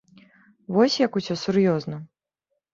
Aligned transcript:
Вось 0.77 0.97
як 1.05 1.21
усё 1.23 1.39
сур'ёзна! 1.43 2.03